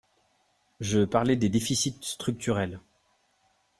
Je 0.79 1.05
parlais 1.05 1.35
des 1.35 1.49
déficits 1.49 1.99
structurels 2.01 2.79